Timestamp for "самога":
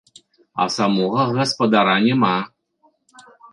0.75-1.27